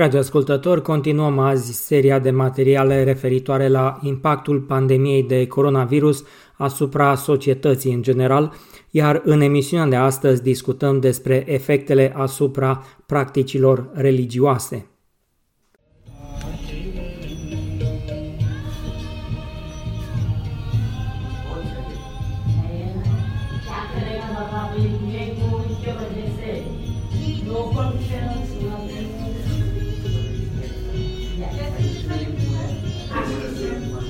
[0.00, 6.24] Dragi ascultători, continuăm azi seria de materiale referitoare la impactul pandemiei de coronavirus
[6.56, 8.52] asupra societății în general,
[8.90, 14.86] iar în emisiunea de astăzi discutăm despre efectele asupra practicilor religioase.
[31.62, 32.00] Thank
[33.60, 34.09] you.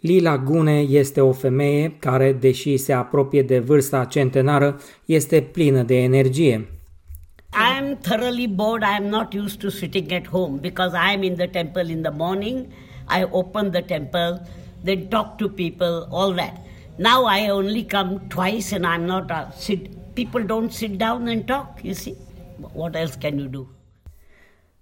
[0.00, 6.02] Lila Gune este o femeie care, deși se apropie de vârsta centenară, este plină de
[6.02, 6.68] energie.
[7.52, 8.82] I am thoroughly bored.
[8.82, 12.02] I am not used to sitting at home because I am in the temple in
[12.02, 12.66] the morning.
[13.08, 14.46] I open the temple,
[14.84, 16.60] then talk to people, all that.
[16.98, 20.14] Now I only come twice and I'm not uh, sit.
[20.14, 21.80] People don't sit down and talk.
[21.82, 22.16] You see,
[22.74, 23.77] what else can you do?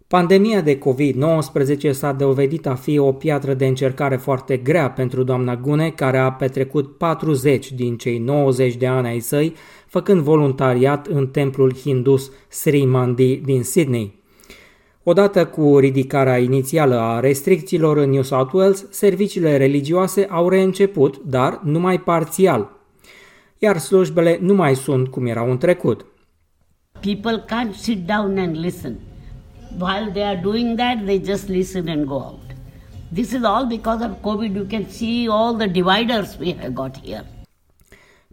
[0.09, 5.57] Pandemia de COVID-19 s-a dovedit a fi o piatră de încercare foarte grea pentru doamna
[5.57, 9.55] Gune, care a petrecut 40 din cei 90 de ani ai săi,
[9.87, 14.23] făcând voluntariat în templul hindus Sri Mandi din Sydney.
[15.03, 21.61] Odată cu ridicarea inițială a restricțiilor în New South Wales, serviciile religioase au reînceput, dar
[21.65, 22.71] numai parțial,
[23.59, 26.07] iar slujbele nu mai sunt cum erau în trecut.
[27.01, 28.99] People can't sit down and listen.
[29.79, 32.41] While they are doing that, they just listen and go out.
[33.13, 34.55] This is all because of COVID.
[34.55, 37.25] You can see all the dividers we have got here.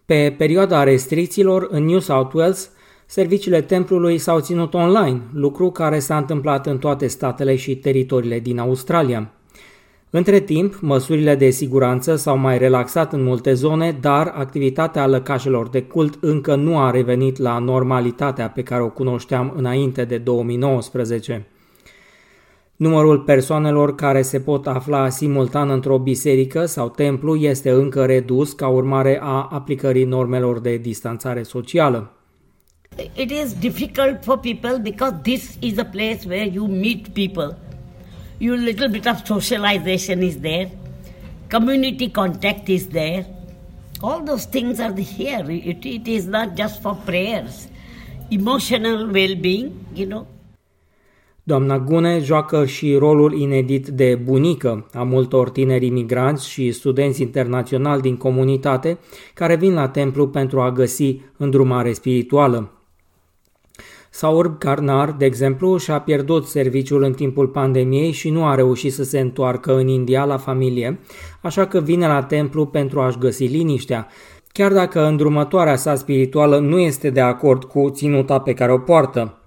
[0.05, 2.71] Pe perioada restricțiilor, în New South Wales,
[3.05, 8.59] serviciile templului s-au ținut online, lucru care s-a întâmplat în toate statele și teritoriile din
[8.59, 9.31] Australia.
[10.15, 15.81] Între timp, măsurile de siguranță s-au mai relaxat în multe zone, dar activitatea lăcașelor de
[15.81, 21.47] cult încă nu a revenit la normalitatea pe care o cunoșteam înainte de 2019.
[22.75, 28.67] Numărul persoanelor care se pot afla simultan într-o biserică sau templu este încă redus ca
[28.67, 32.11] urmare a aplicării normelor de distanțare socială.
[33.15, 37.57] It is difficult for people because this is a place where you meet people
[38.39, 40.69] your little bit of socialization is there,
[41.49, 43.25] community contact is there.
[44.01, 45.45] All those things are here.
[45.49, 47.67] It, it is not just for prayers.
[48.29, 50.27] Emotional well-being, you know.
[51.45, 58.01] Doamna Gune joacă și rolul inedit de bunică a multor tineri imigranți și studenți internaționali
[58.01, 58.99] din comunitate
[59.33, 62.71] care vin la templu pentru a găsi îndrumare spirituală.
[64.15, 69.03] Saurb Karnar, de exemplu, și-a pierdut serviciul în timpul pandemiei și nu a reușit să
[69.03, 70.99] se întoarcă în India la familie,
[71.41, 74.07] așa că vine la templu pentru a-și găsi liniștea,
[74.51, 79.37] chiar dacă îndrumătoarea sa spirituală nu este de acord cu ținuta pe care o poartă.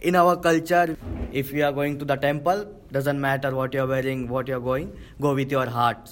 [0.00, 0.98] In our culture,
[1.30, 4.56] if you are going to the temple, doesn't matter what you are wearing, what you
[4.56, 6.08] are going, go with your heart.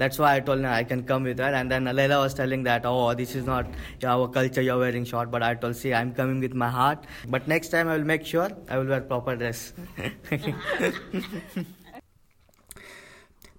[0.00, 1.52] That's why I told her I can come with her.
[1.58, 3.66] And then Leila was telling that, oh, this is not
[4.12, 5.30] our culture, you're wearing short.
[5.30, 7.04] But I told, see, I'm coming with my heart.
[7.28, 9.72] But next time I will make sure I will wear proper dress.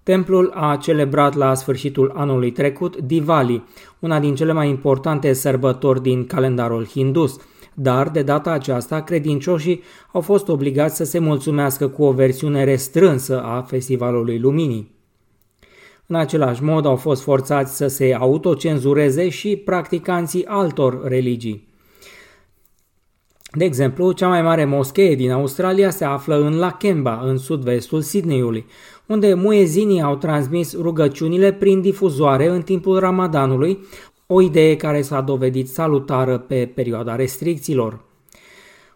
[0.02, 3.64] Templul a celebrat la sfârșitul anului trecut Diwali,
[3.98, 7.36] una din cele mai importante sărbători din calendarul hindus,
[7.74, 13.42] dar de data aceasta credincioșii au fost obligați să se mulțumească cu o versiune restrânsă
[13.42, 15.01] a Festivalului Luminii.
[16.12, 21.68] În același mod au fost forțați să se autocenzureze și practicanții altor religii.
[23.52, 28.66] De exemplu, cea mai mare moschee din Australia se află în Lakemba, în sud-vestul Sydneyului,
[29.06, 33.78] unde muezinii au transmis rugăciunile prin difuzoare în timpul Ramadanului,
[34.26, 38.00] o idee care s-a dovedit salutară pe perioada restricțiilor.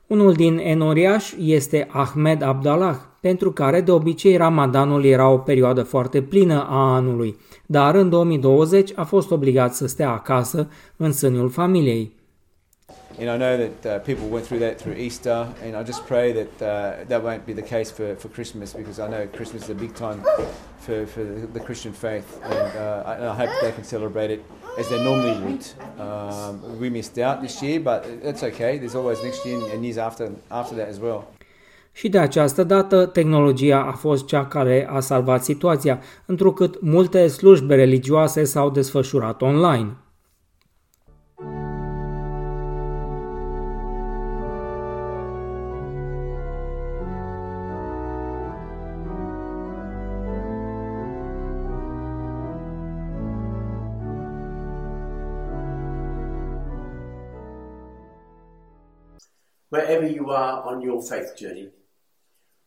[0.07, 2.97] Unul din enoriași este Ahmed Abdallah,
[3.27, 7.37] pentru care de obicei Ramadanul era o perioadă foarte plină a anului,
[7.67, 12.15] dar în 2020 a fost obligat să stea acasă în sânul familiei.
[13.19, 16.33] And I know that uh, people went through that through Easter, and I just pray
[16.33, 16.69] that uh,
[17.11, 19.95] that won't be the case for, for Christmas because I know Christmas is a big
[19.95, 20.19] time
[20.85, 21.25] for, for
[21.57, 24.43] the Christian faith, and, uh, and I hope they can celebrate it
[24.79, 25.65] as they normally would.
[26.07, 27.99] Um, we missed out this year, but
[28.31, 28.73] it's okay.
[28.81, 31.21] There's always next year and years after after that as well.
[31.97, 37.75] Și de această dată, tehnologia a fost cea care a salvat situația, întrucât multe slujbe
[37.75, 39.97] religioase s-au desfășurat online.
[59.69, 61.69] wherever you are on your faith journey,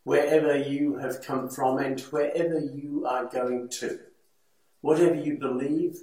[0.09, 3.89] wherever you have come from, and wherever you are going to.
[4.79, 5.94] Whatever you believe,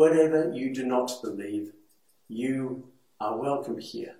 [0.00, 1.66] whatever you do not believe,
[2.26, 2.84] you
[3.16, 4.16] are welcome here.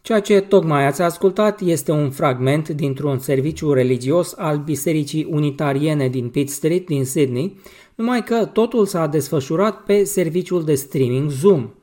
[0.00, 6.30] Ceea ce tocmai ați ascultat este un fragment dintr-un serviciu religios al Bisericii Unitariene din
[6.30, 7.60] Pitt Street din Sydney,
[7.94, 11.74] numai că totul s-a desfășurat pe serviciul de streaming Zoom.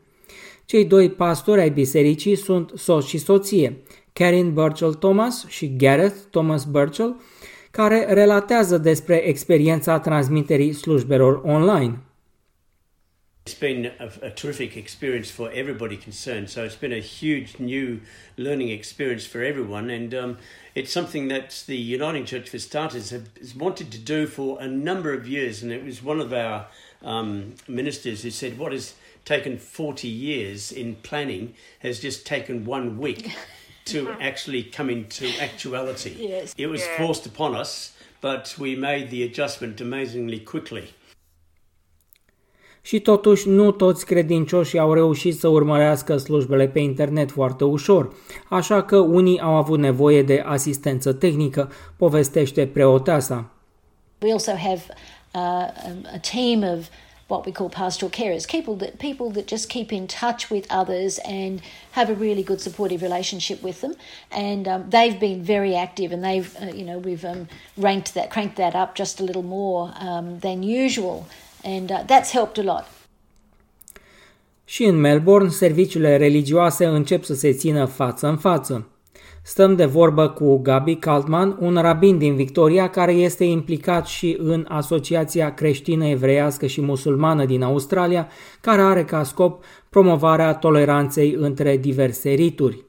[0.65, 6.65] Cei doi pastori ai bisericii sunt soț și soție, Karen Burchell Thomas și Gareth Thomas
[6.65, 7.21] Burchell,
[7.71, 11.99] care relatează despre experiența transmiterii slujbelor online.
[13.45, 16.47] It's been a, a, terrific experience for everybody concerned.
[16.47, 17.99] So it's been a huge new
[18.35, 20.37] learning experience for everyone, and um,
[20.73, 24.67] it's something that the Uniting Church for Starters have, has wanted to do for a
[24.67, 25.61] number of years.
[25.61, 26.67] And it was one of our
[27.01, 28.93] um, ministers who said, "What has
[29.25, 33.31] taken 40 years in planning has just taken one week
[33.83, 36.11] to actually come into actuality.
[36.19, 36.53] Yes.
[36.55, 36.97] It was yeah.
[36.97, 37.91] forced upon us,
[38.21, 40.93] but we made the adjustment amazingly quickly.
[42.85, 48.15] Și totuși nu toți credincioșii au reușit să urmărească slujbele pe internet foarte ușor,
[48.49, 53.51] așa că unii au avut nevoie de asistență tehnică, povestește preoteasa.
[54.21, 54.81] We also have
[55.33, 55.41] uh,
[56.13, 56.87] a team of
[57.27, 61.19] what we call pastoral carers, people that people that just keep in touch with others
[61.19, 61.61] and
[61.91, 63.95] have a really good supportive relationship with them.
[64.31, 67.47] And um, they've been very active, and they've uh, you know we've um,
[67.77, 71.27] ranked that cranked that up just a little more um, than usual,
[71.63, 72.85] and uh, that's helped a lot.
[74.65, 78.87] Și în Melbourne, serviciile religioase încep să se țină față în față.
[79.45, 84.65] Stăm de vorbă cu Gabi Kaltman, un rabin din Victoria care este implicat și în
[84.69, 88.27] Asociația Creștină Evreiască și Musulmană din Australia,
[88.61, 92.85] care are ca scop promovarea toleranței între diverse rituri.